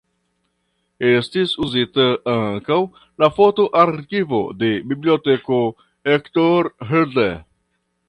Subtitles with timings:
[1.09, 2.79] Estis uzita ankaŭ
[3.25, 5.63] la foto-arkivo de Biblioteko
[6.13, 7.43] Hector Hodler.